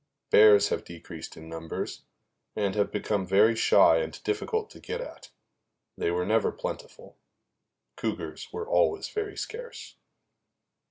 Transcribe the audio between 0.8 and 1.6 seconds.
decreased in